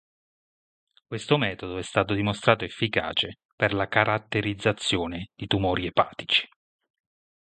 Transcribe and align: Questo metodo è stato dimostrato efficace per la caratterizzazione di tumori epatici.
Questo 1.05 1.37
metodo 1.37 1.77
è 1.77 1.83
stato 1.83 2.15
dimostrato 2.15 2.65
efficace 2.65 3.37
per 3.55 3.71
la 3.71 3.87
caratterizzazione 3.87 5.29
di 5.35 5.45
tumori 5.45 5.85
epatici. 5.85 6.49